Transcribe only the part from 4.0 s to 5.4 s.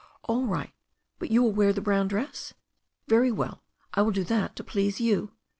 will do that to please you."